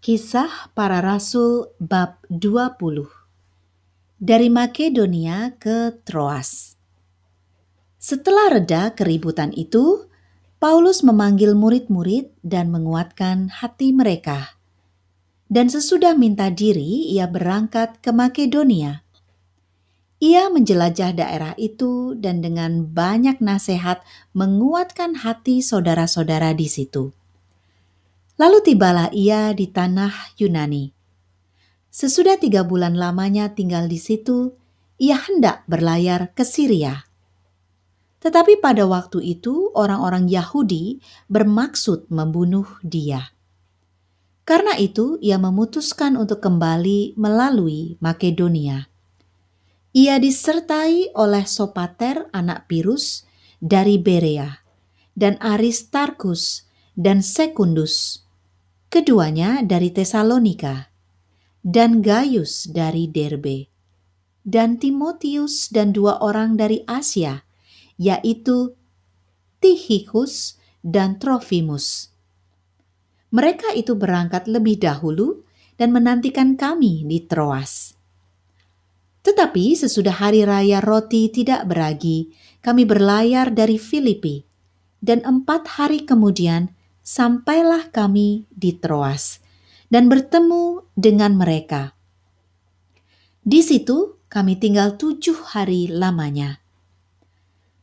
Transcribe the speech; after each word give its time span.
Kisah 0.00 0.72
Para 0.72 1.04
Rasul 1.04 1.76
bab 1.76 2.24
20 2.32 3.04
Dari 4.16 4.48
Makedonia 4.48 5.52
ke 5.60 5.92
Troas 6.08 6.80
Setelah 8.00 8.48
reda 8.56 8.96
keributan 8.96 9.52
itu, 9.52 10.08
Paulus 10.56 11.04
memanggil 11.04 11.52
murid-murid 11.52 12.32
dan 12.40 12.72
menguatkan 12.72 13.52
hati 13.52 13.92
mereka. 13.92 14.56
Dan 15.52 15.68
sesudah 15.68 16.16
minta 16.16 16.48
diri, 16.48 17.12
ia 17.12 17.28
berangkat 17.28 18.00
ke 18.00 18.08
Makedonia. 18.08 19.04
Ia 20.16 20.48
menjelajah 20.48 21.12
daerah 21.12 21.52
itu 21.60 22.16
dan 22.16 22.40
dengan 22.40 22.88
banyak 22.88 23.44
nasihat 23.44 24.00
menguatkan 24.32 25.20
hati 25.20 25.60
saudara-saudara 25.60 26.56
di 26.56 26.72
situ. 26.72 27.19
Lalu 28.40 28.72
tibalah 28.72 29.12
ia 29.12 29.52
di 29.52 29.68
tanah 29.68 30.32
Yunani. 30.40 30.96
Sesudah 31.92 32.40
tiga 32.40 32.64
bulan 32.64 32.96
lamanya 32.96 33.52
tinggal 33.52 33.84
di 33.84 34.00
situ, 34.00 34.56
ia 34.96 35.20
hendak 35.20 35.68
berlayar 35.68 36.32
ke 36.32 36.40
Syria. 36.40 37.04
Tetapi 38.24 38.56
pada 38.64 38.88
waktu 38.88 39.36
itu 39.36 39.68
orang-orang 39.76 40.24
Yahudi 40.24 41.04
bermaksud 41.28 42.08
membunuh 42.08 42.64
dia. 42.80 43.36
Karena 44.48 44.72
itu 44.80 45.20
ia 45.20 45.36
memutuskan 45.36 46.16
untuk 46.16 46.40
kembali 46.40 47.20
melalui 47.20 48.00
Makedonia. 48.00 48.88
Ia 49.92 50.16
disertai 50.16 51.12
oleh 51.12 51.44
Sopater 51.44 52.32
anak 52.32 52.72
Pirus 52.72 53.28
dari 53.60 54.00
Berea 54.00 54.64
dan 55.12 55.36
Aristarkus 55.44 56.64
dan 56.96 57.20
Sekundus 57.20 58.29
keduanya 58.90 59.62
dari 59.62 59.94
Tesalonika, 59.94 60.90
dan 61.62 62.02
Gaius 62.02 62.66
dari 62.66 63.06
Derbe, 63.06 63.70
dan 64.42 64.82
Timotius 64.82 65.70
dan 65.70 65.94
dua 65.94 66.18
orang 66.18 66.58
dari 66.58 66.82
Asia, 66.90 67.46
yaitu 67.94 68.74
Tihikus 69.62 70.58
dan 70.82 71.22
Trofimus. 71.22 72.10
Mereka 73.30 73.78
itu 73.78 73.94
berangkat 73.94 74.50
lebih 74.50 74.82
dahulu 74.82 75.46
dan 75.78 75.94
menantikan 75.94 76.58
kami 76.58 77.06
di 77.06 77.22
Troas. 77.30 77.94
Tetapi 79.22 79.78
sesudah 79.78 80.18
hari 80.18 80.42
raya 80.42 80.82
roti 80.82 81.30
tidak 81.30 81.62
beragi, 81.70 82.34
kami 82.58 82.82
berlayar 82.82 83.54
dari 83.54 83.78
Filipi, 83.78 84.42
dan 84.98 85.22
empat 85.22 85.78
hari 85.78 86.02
kemudian 86.02 86.74
sampailah 87.10 87.90
kami 87.90 88.46
di 88.54 88.78
Troas 88.78 89.42
dan 89.90 90.06
bertemu 90.06 90.86
dengan 90.94 91.34
mereka. 91.34 91.98
Di 93.42 93.66
situ 93.66 94.22
kami 94.30 94.54
tinggal 94.62 94.94
tujuh 94.94 95.34
hari 95.50 95.90
lamanya. 95.90 96.62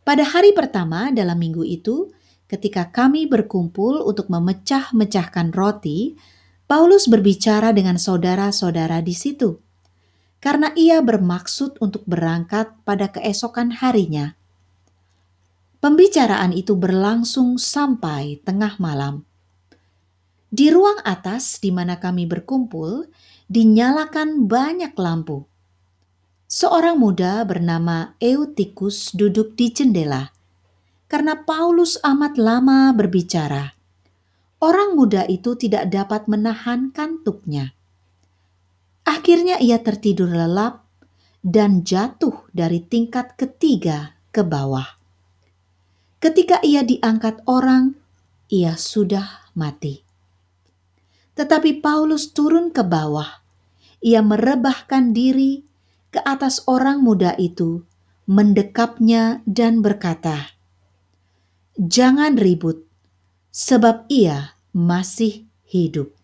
Pada 0.08 0.24
hari 0.24 0.56
pertama 0.56 1.12
dalam 1.12 1.36
minggu 1.36 1.68
itu, 1.68 2.08
ketika 2.48 2.88
kami 2.88 3.28
berkumpul 3.28 4.00
untuk 4.08 4.32
memecah-mecahkan 4.32 5.52
roti, 5.52 6.16
Paulus 6.64 7.12
berbicara 7.12 7.76
dengan 7.76 8.00
saudara-saudara 8.00 9.04
di 9.04 9.12
situ, 9.12 9.60
karena 10.40 10.72
ia 10.80 11.04
bermaksud 11.04 11.84
untuk 11.84 12.08
berangkat 12.08 12.72
pada 12.88 13.12
keesokan 13.12 13.84
harinya. 13.84 14.37
Pembicaraan 15.78 16.58
itu 16.58 16.74
berlangsung 16.74 17.62
sampai 17.62 18.42
tengah 18.42 18.82
malam. 18.82 19.22
Di 20.50 20.74
ruang 20.74 20.98
atas 21.06 21.62
di 21.62 21.70
mana 21.70 22.02
kami 22.02 22.26
berkumpul, 22.26 23.06
dinyalakan 23.46 24.50
banyak 24.50 24.98
lampu. 24.98 25.46
Seorang 26.48 26.98
muda 26.98 27.46
bernama 27.46 28.18
Eutikus 28.18 29.14
duduk 29.14 29.54
di 29.54 29.70
jendela. 29.70 30.34
Karena 31.08 31.40
Paulus 31.40 31.96
amat 32.04 32.36
lama 32.36 32.92
berbicara, 32.92 33.72
orang 34.60 34.98
muda 34.98 35.24
itu 35.30 35.56
tidak 35.56 35.88
dapat 35.88 36.28
menahan 36.28 36.92
kantuknya. 36.92 37.72
Akhirnya 39.08 39.56
ia 39.62 39.80
tertidur 39.80 40.28
lelap 40.28 40.84
dan 41.40 41.88
jatuh 41.88 42.44
dari 42.52 42.84
tingkat 42.84 43.40
ketiga 43.40 44.20
ke 44.36 44.44
bawah. 44.44 44.97
Ketika 46.18 46.58
ia 46.66 46.82
diangkat 46.82 47.46
orang, 47.46 47.94
ia 48.50 48.74
sudah 48.74 49.54
mati. 49.54 50.02
Tetapi 51.38 51.78
Paulus 51.78 52.34
turun 52.34 52.74
ke 52.74 52.82
bawah. 52.82 53.46
Ia 54.02 54.26
merebahkan 54.26 55.14
diri 55.14 55.62
ke 56.10 56.18
atas 56.26 56.66
orang 56.66 57.06
muda 57.06 57.38
itu, 57.38 57.86
mendekapnya 58.26 59.46
dan 59.46 59.86
berkata, 59.86 60.58
"Jangan 61.78 62.42
ribut, 62.42 62.82
sebab 63.54 64.10
ia 64.10 64.58
masih 64.74 65.46
hidup." 65.70 66.18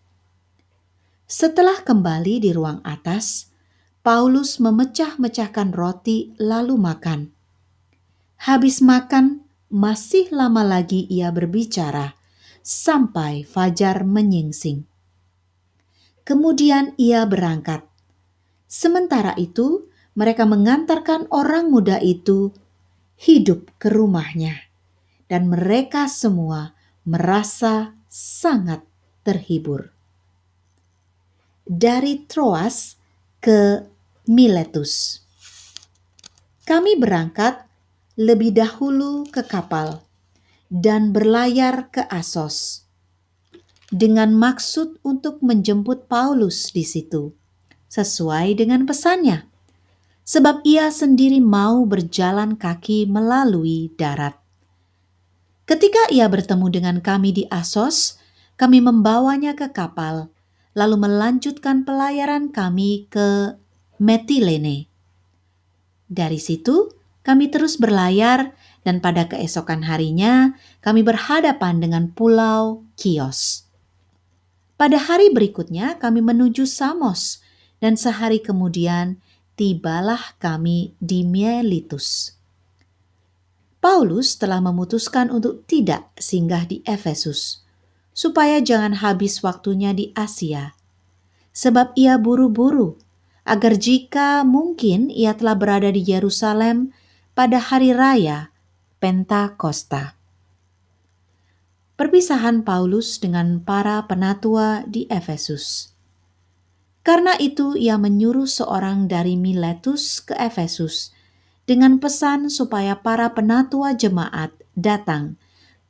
Setelah 1.30 1.86
kembali 1.86 2.42
di 2.42 2.50
ruang 2.50 2.82
atas, 2.82 3.54
Paulus 4.02 4.58
memecah-mecahkan 4.58 5.70
roti 5.70 6.34
lalu 6.42 6.74
makan. 6.74 7.30
Habis 8.42 8.82
makan, 8.82 9.43
masih 9.74 10.30
lama 10.30 10.62
lagi 10.62 11.02
ia 11.10 11.34
berbicara 11.34 12.14
sampai 12.62 13.42
fajar 13.42 14.06
menyingsing. 14.06 14.86
Kemudian 16.22 16.94
ia 16.94 17.26
berangkat. 17.26 17.82
Sementara 18.70 19.34
itu, 19.34 19.90
mereka 20.14 20.46
mengantarkan 20.46 21.26
orang 21.34 21.74
muda 21.74 21.98
itu 21.98 22.54
hidup 23.18 23.74
ke 23.82 23.90
rumahnya, 23.90 24.70
dan 25.26 25.50
mereka 25.50 26.06
semua 26.06 26.78
merasa 27.02 27.98
sangat 28.06 28.86
terhibur. 29.26 29.90
Dari 31.66 32.22
Troas 32.30 32.94
ke 33.42 33.82
Miletus, 34.30 35.18
kami 36.62 36.94
berangkat 36.94 37.73
lebih 38.14 38.54
dahulu 38.54 39.26
ke 39.26 39.42
kapal 39.42 40.06
dan 40.70 41.10
berlayar 41.10 41.90
ke 41.90 42.06
Asos 42.06 42.86
dengan 43.90 44.34
maksud 44.34 45.02
untuk 45.02 45.42
menjemput 45.42 46.06
Paulus 46.06 46.70
di 46.70 46.82
situ, 46.82 47.34
sesuai 47.90 48.58
dengan 48.58 48.86
pesannya, 48.86 49.46
sebab 50.26 50.62
ia 50.66 50.90
sendiri 50.94 51.38
mau 51.38 51.82
berjalan 51.86 52.58
kaki 52.58 53.06
melalui 53.06 53.94
darat. 53.94 54.38
Ketika 55.66 56.10
ia 56.10 56.26
bertemu 56.26 56.66
dengan 56.74 56.96
kami 56.98 57.30
di 57.34 57.44
Asos, 57.50 58.18
kami 58.58 58.78
membawanya 58.82 59.54
ke 59.58 59.70
kapal, 59.70 60.30
lalu 60.74 61.02
melanjutkan 61.02 61.82
pelayaran 61.86 62.50
kami 62.50 63.06
ke 63.10 63.58
Metilene. 63.98 64.90
Dari 66.10 66.38
situ, 66.42 66.90
kami 67.24 67.48
terus 67.48 67.80
berlayar 67.80 68.52
dan 68.84 69.00
pada 69.00 69.26
keesokan 69.26 69.88
harinya 69.88 70.54
kami 70.84 71.00
berhadapan 71.00 71.80
dengan 71.80 72.12
pulau 72.12 72.84
Kios. 73.00 73.64
Pada 74.76 75.00
hari 75.00 75.32
berikutnya 75.32 75.96
kami 75.96 76.20
menuju 76.20 76.68
Samos 76.68 77.40
dan 77.80 77.96
sehari 77.96 78.44
kemudian 78.44 79.18
tibalah 79.56 80.36
kami 80.36 80.92
di 81.00 81.24
Miletus. 81.24 82.36
Paulus 83.80 84.36
telah 84.40 84.64
memutuskan 84.64 85.28
untuk 85.28 85.68
tidak 85.68 86.08
singgah 86.16 86.64
di 86.64 86.80
Efesus, 86.88 87.64
supaya 88.16 88.60
jangan 88.64 89.04
habis 89.04 89.44
waktunya 89.44 89.92
di 89.92 90.08
Asia, 90.16 90.72
sebab 91.52 91.92
ia 91.92 92.16
buru-buru 92.16 92.96
agar 93.44 93.76
jika 93.76 94.40
mungkin 94.40 95.12
ia 95.12 95.36
telah 95.36 95.52
berada 95.52 95.92
di 95.92 96.00
Yerusalem 96.00 96.96
pada 97.34 97.58
hari 97.58 97.90
raya 97.90 98.54
Pentakosta. 99.02 100.14
Perpisahan 101.98 102.62
Paulus 102.62 103.18
dengan 103.18 103.58
para 103.58 104.06
penatua 104.06 104.86
di 104.86 105.10
Efesus. 105.10 105.90
Karena 107.02 107.34
itu 107.42 107.74
ia 107.74 107.98
menyuruh 107.98 108.46
seorang 108.46 109.10
dari 109.10 109.34
Miletus 109.34 110.22
ke 110.22 110.38
Efesus 110.38 111.10
dengan 111.66 111.98
pesan 111.98 112.54
supaya 112.54 113.02
para 113.02 113.34
penatua 113.34 113.98
jemaat 113.98 114.54
datang 114.78 115.34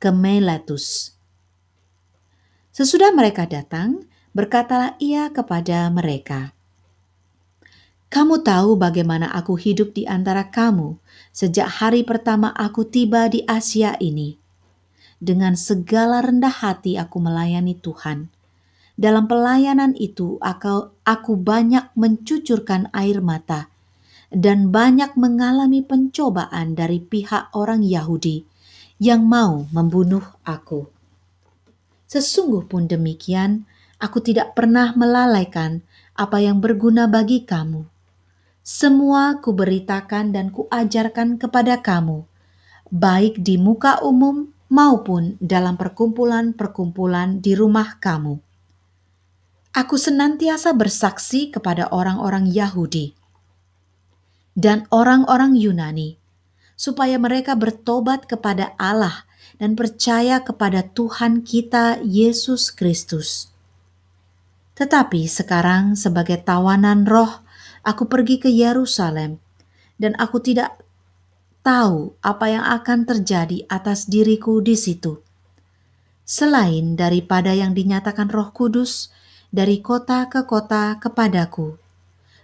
ke 0.01 0.09
Miletus. 0.09 1.13
Sesudah 2.73 3.13
mereka 3.13 3.45
datang, 3.45 4.09
berkatalah 4.33 4.97
ia 4.97 5.29
kepada 5.29 5.93
mereka, 5.93 6.54
kamu 8.09 8.45
tahu 8.45 8.79
bagaimana 8.79 9.31
aku 9.33 9.57
hidup 9.59 9.91
di 9.97 10.07
antara 10.07 10.47
kamu 10.47 10.97
sejak 11.35 11.67
hari 11.81 12.05
pertama 12.05 12.53
aku 12.55 12.87
tiba 12.87 13.27
di 13.27 13.43
Asia 13.43 13.97
ini. 13.99 14.37
Dengan 15.19 15.57
segala 15.57 16.21
rendah 16.21 16.51
hati 16.51 16.99
aku 16.99 17.17
melayani 17.23 17.75
Tuhan, 17.79 18.29
dalam 18.95 19.27
pelayanan 19.27 19.91
itu 19.99 20.39
aku, 20.39 20.95
aku 21.03 21.33
banyak 21.35 21.91
mencucurkan 21.99 22.87
air 22.95 23.19
mata 23.19 23.67
dan 24.31 24.71
banyak 24.71 25.15
mengalami 25.19 25.83
pencobaan 25.83 26.75
dari 26.75 27.03
pihak 27.03 27.51
orang 27.51 27.83
Yahudi 27.83 28.47
yang 28.99 29.27
mau 29.27 29.67
membunuh 29.75 30.23
aku. 30.47 30.87
Sesungguh 32.07 32.63
pun 32.69 32.87
demikian, 32.87 33.67
aku 33.99 34.23
tidak 34.23 34.55
pernah 34.55 34.95
melalaikan 34.95 35.83
apa 36.15 36.39
yang 36.39 36.63
berguna 36.63 37.11
bagi 37.11 37.43
kamu. 37.43 37.94
Semua 38.65 39.45
kuberitakan 39.45 40.33
dan 40.33 40.49
kuajarkan 40.49 41.37
kepada 41.37 41.85
kamu, 41.85 42.25
baik 42.89 43.37
di 43.37 43.61
muka 43.61 44.01
umum 44.01 44.49
maupun 44.73 45.37
dalam 45.37 45.77
perkumpulan-perkumpulan 45.77 47.45
di 47.45 47.53
rumah 47.53 48.01
kamu. 48.01 48.41
Aku 49.69 50.01
senantiasa 50.01 50.73
bersaksi 50.73 51.53
kepada 51.53 51.93
orang-orang 51.93 52.49
Yahudi 52.49 53.13
dan 54.57 54.89
orang-orang 54.89 55.53
Yunani, 55.53 56.17
supaya 56.73 57.21
mereka 57.21 57.53
bertobat 57.53 58.25
kepada 58.25 58.73
Allah 58.81 59.29
dan 59.61 59.77
percaya 59.77 60.41
kepada 60.41 60.81
Tuhan 60.81 61.45
kita 61.45 62.01
Yesus 62.01 62.73
Kristus. 62.73 63.53
Tetapi 64.73 65.29
sekarang, 65.29 65.93
sebagai 65.93 66.41
tawanan 66.41 67.05
roh, 67.05 67.44
aku 67.85 68.09
pergi 68.09 68.41
ke 68.41 68.49
Yerusalem, 68.49 69.37
dan 70.01 70.17
aku 70.17 70.41
tidak 70.41 70.81
tahu 71.61 72.17
apa 72.25 72.45
yang 72.49 72.65
akan 72.65 73.05
terjadi 73.05 73.63
atas 73.69 74.09
diriku 74.09 74.59
di 74.59 74.73
situ. 74.73 75.21
Selain 76.25 76.97
daripada 76.97 77.53
yang 77.53 77.77
dinyatakan 77.77 78.33
Roh 78.33 78.49
Kudus 78.49 79.13
dari 79.53 79.79
kota 79.79 80.25
ke 80.25 80.43
kota 80.49 80.97
kepadaku, 80.97 81.77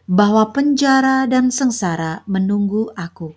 bahwa 0.06 0.54
penjara 0.54 1.26
dan 1.26 1.50
sengsara 1.50 2.22
menunggu 2.30 2.94
aku. 2.94 3.34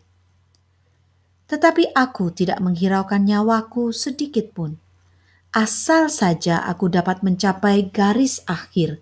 Tetapi 1.48 1.92
aku 1.92 2.32
tidak 2.32 2.60
menghiraukan 2.60 3.24
nyawaku 3.24 3.92
sedikit 3.92 4.52
pun, 4.52 4.80
asal 5.52 6.08
saja 6.08 6.60
aku 6.64 6.88
dapat 6.88 7.20
mencapai 7.20 7.92
garis 7.92 8.40
akhir 8.48 9.00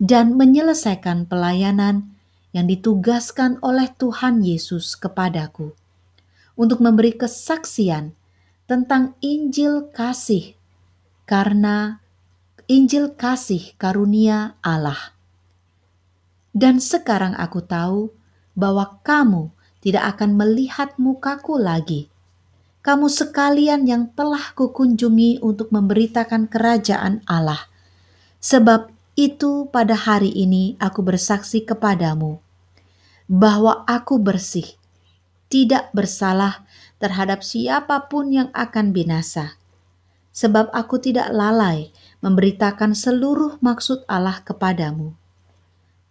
dan 0.00 0.36
menyelesaikan 0.36 1.28
pelayanan 1.28 2.09
yang 2.50 2.66
ditugaskan 2.66 3.58
oleh 3.62 3.90
Tuhan 3.94 4.42
Yesus 4.42 4.98
kepadaku 4.98 5.74
untuk 6.58 6.82
memberi 6.82 7.14
kesaksian 7.14 8.12
tentang 8.66 9.18
Injil 9.22 9.90
kasih 9.90 10.54
karena 11.26 12.02
Injil 12.70 13.14
kasih 13.14 13.74
karunia 13.78 14.54
Allah. 14.62 15.14
Dan 16.50 16.82
sekarang 16.82 17.38
aku 17.38 17.62
tahu 17.62 18.10
bahwa 18.58 18.98
kamu 19.06 19.54
tidak 19.80 20.14
akan 20.14 20.36
melihat 20.36 20.94
mukaku 20.98 21.56
lagi. 21.56 22.10
Kamu 22.80 23.10
sekalian 23.10 23.86
yang 23.86 24.10
telah 24.14 24.54
kukunjungi 24.54 25.42
untuk 25.44 25.70
memberitakan 25.70 26.48
kerajaan 26.48 27.22
Allah. 27.28 27.68
Sebab 28.40 28.99
itu 29.20 29.68
pada 29.68 29.92
hari 29.92 30.32
ini 30.32 30.80
aku 30.80 31.04
bersaksi 31.04 31.60
kepadamu 31.60 32.40
bahwa 33.28 33.84
aku 33.84 34.16
bersih, 34.16 34.74
tidak 35.52 35.92
bersalah 35.94 36.64
terhadap 36.96 37.44
siapa 37.44 38.10
pun 38.10 38.32
yang 38.32 38.48
akan 38.56 38.96
binasa. 38.96 39.60
Sebab 40.34 40.72
aku 40.74 40.98
tidak 40.98 41.28
lalai 41.30 41.94
memberitakan 42.24 42.96
seluruh 42.96 43.60
maksud 43.62 44.02
Allah 44.10 44.42
kepadamu. 44.42 45.14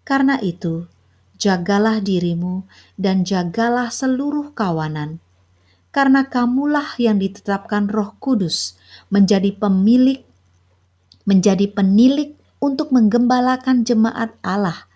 Karena 0.08 0.40
itu, 0.40 0.88
jagalah 1.36 2.00
dirimu 2.00 2.64
dan 2.96 3.28
jagalah 3.28 3.92
seluruh 3.92 4.56
kawanan, 4.56 5.20
karena 5.92 6.28
kamulah 6.28 6.96
yang 6.96 7.20
ditetapkan 7.20 7.92
Roh 7.92 8.16
Kudus 8.24 8.80
menjadi 9.12 9.52
pemilik, 9.56 10.24
menjadi 11.28 11.68
penilik 11.68 12.39
untuk 12.60 12.92
menggembalakan 12.92 13.88
jemaat 13.88 14.36
Allah 14.44 14.88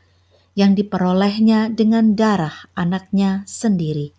yang 0.54 0.78
diperolehnya 0.78 1.74
dengan 1.74 2.14
darah 2.14 2.70
anaknya 2.78 3.42
sendiri. 3.50 4.14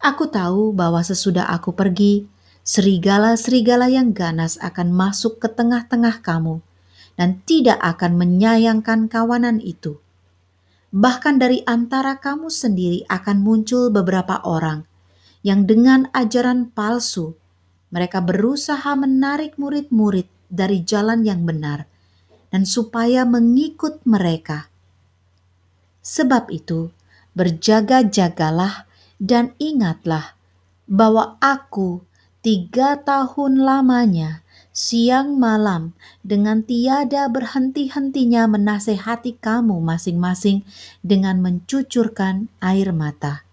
Aku 0.00 0.32
tahu 0.32 0.72
bahwa 0.72 1.04
sesudah 1.04 1.52
aku 1.52 1.76
pergi, 1.76 2.24
serigala-serigala 2.64 3.92
yang 3.92 4.16
ganas 4.16 4.56
akan 4.64 4.96
masuk 4.96 5.36
ke 5.36 5.52
tengah-tengah 5.52 6.24
kamu 6.24 6.64
dan 7.20 7.44
tidak 7.44 7.76
akan 7.84 8.16
menyayangkan 8.16 9.12
kawanan 9.12 9.60
itu. 9.60 10.00
Bahkan 10.90 11.36
dari 11.36 11.60
antara 11.68 12.16
kamu 12.16 12.48
sendiri 12.48 13.04
akan 13.12 13.44
muncul 13.44 13.92
beberapa 13.92 14.40
orang 14.42 14.88
yang 15.44 15.68
dengan 15.68 16.08
ajaran 16.16 16.72
palsu 16.72 17.36
mereka 17.90 18.22
berusaha 18.22 18.94
menarik 18.96 19.58
murid-murid 19.60 20.26
dari 20.50 20.82
jalan 20.82 21.22
yang 21.22 21.46
benar 21.46 21.86
dan 22.50 22.66
supaya 22.66 23.22
mengikut 23.22 24.02
mereka. 24.02 24.70
Sebab 26.02 26.50
itu, 26.50 26.90
berjaga-jagalah 27.38 28.90
dan 29.22 29.54
ingatlah 29.62 30.34
bahwa 30.90 31.38
aku 31.38 32.02
tiga 32.42 32.98
tahun 32.98 33.62
lamanya, 33.62 34.42
siang 34.74 35.38
malam, 35.38 35.94
dengan 36.26 36.66
tiada 36.66 37.30
berhenti-hentinya 37.30 38.50
menasehati 38.50 39.38
kamu 39.38 39.78
masing-masing 39.78 40.66
dengan 41.04 41.38
mencucurkan 41.38 42.50
air 42.58 42.90
mata. 42.90 43.46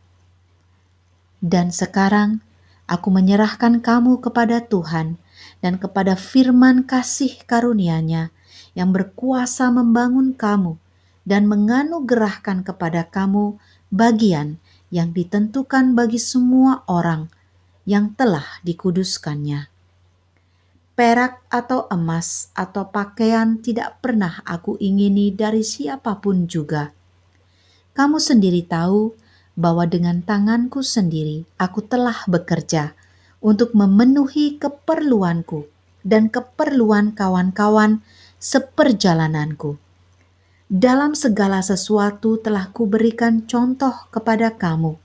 Dan 1.38 1.70
sekarang 1.70 2.42
aku 2.90 3.14
menyerahkan 3.14 3.84
kamu 3.84 4.24
kepada 4.24 4.66
Tuhan 4.66 5.22
dan 5.62 5.78
kepada 5.78 6.18
firman 6.18 6.88
kasih 6.88 7.46
karunia-Nya 7.46 8.34
yang 8.78 8.94
berkuasa 8.94 9.74
membangun 9.74 10.38
kamu 10.38 10.78
dan 11.26 11.50
menganugerahkan 11.50 12.62
kepada 12.62 13.10
kamu 13.10 13.58
bagian 13.90 14.62
yang 14.94 15.18
ditentukan 15.18 15.98
bagi 15.98 16.22
semua 16.22 16.86
orang 16.86 17.34
yang 17.90 18.14
telah 18.14 18.46
dikuduskannya. 18.62 19.74
Perak 20.94 21.42
atau 21.50 21.90
emas 21.90 22.54
atau 22.54 22.90
pakaian 22.90 23.58
tidak 23.62 23.98
pernah 24.02 24.46
aku 24.46 24.78
ingini 24.78 25.34
dari 25.34 25.66
siapa 25.66 26.22
pun 26.22 26.46
juga. 26.46 26.94
Kamu 27.98 28.22
sendiri 28.22 28.62
tahu 28.66 29.14
bahwa 29.58 29.90
dengan 29.90 30.22
tanganku 30.22 30.86
sendiri 30.86 31.50
aku 31.58 31.82
telah 31.82 32.26
bekerja 32.30 32.94
untuk 33.42 33.74
memenuhi 33.74 34.62
keperluanku 34.62 35.66
dan 36.06 36.30
keperluan 36.30 37.14
kawan-kawan 37.14 38.06
seperjalananku. 38.38 39.82
Dalam 40.70 41.18
segala 41.18 41.66
sesuatu 41.66 42.38
telah 42.38 42.70
kuberikan 42.70 43.50
contoh 43.50 44.06
kepada 44.14 44.54
kamu 44.54 45.00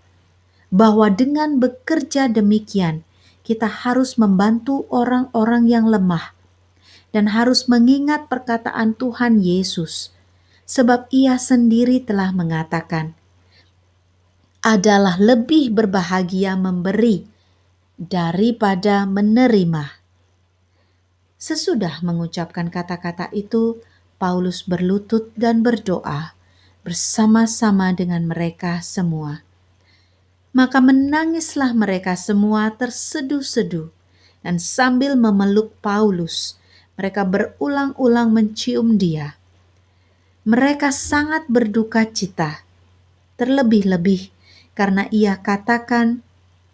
bahwa 0.68 1.08
dengan 1.08 1.56
bekerja 1.56 2.28
demikian, 2.28 3.06
kita 3.40 3.70
harus 3.70 4.20
membantu 4.20 4.84
orang-orang 4.92 5.64
yang 5.64 5.88
lemah 5.88 6.36
dan 7.12 7.32
harus 7.32 7.68
mengingat 7.68 8.28
perkataan 8.28 8.96
Tuhan 8.96 9.40
Yesus, 9.40 10.12
sebab 10.68 11.08
Ia 11.12 11.36
sendiri 11.40 12.04
telah 12.04 12.32
mengatakan, 12.36 13.16
"Adalah 14.60 15.16
lebih 15.16 15.72
berbahagia 15.72 16.56
memberi 16.56 17.24
daripada 17.96 19.08
menerima." 19.08 20.01
Sesudah 21.42 21.98
mengucapkan 22.06 22.70
kata-kata 22.70 23.26
itu, 23.34 23.82
Paulus 24.14 24.62
berlutut 24.62 25.34
dan 25.34 25.66
berdoa 25.66 26.38
bersama-sama 26.86 27.90
dengan 27.90 28.30
mereka 28.30 28.78
semua. 28.78 29.42
Maka 30.54 30.78
menangislah 30.78 31.74
mereka 31.74 32.14
semua 32.14 32.70
terseduh-seduh, 32.70 33.90
dan 34.46 34.62
sambil 34.62 35.18
memeluk 35.18 35.74
Paulus, 35.82 36.62
mereka 36.94 37.26
berulang-ulang 37.26 38.30
mencium 38.30 38.94
dia. 38.94 39.34
Mereka 40.46 40.94
sangat 40.94 41.50
berduka 41.50 42.06
cita, 42.06 42.62
terlebih-lebih 43.34 44.30
karena 44.78 45.10
ia 45.10 45.42
katakan 45.42 46.22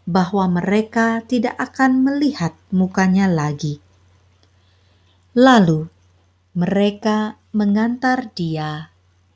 bahwa 0.05 0.45
mereka 0.61 1.25
tidak 1.25 1.57
akan 1.57 2.05
melihat 2.05 2.53
mukanya 2.69 3.25
lagi. 3.33 3.88
Lalu 5.37 5.93
mereka 6.57 7.37
mengantar 7.53 8.33
dia 8.33 8.93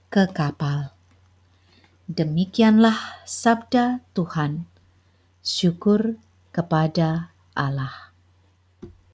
ke 0.08 0.24
kapal. 0.32 0.92
Demikianlah 2.08 3.24
sabda 3.28 4.04
Tuhan. 4.16 4.68
Syukur 5.44 6.16
kepada 6.52 7.32
Allah. 7.52 8.11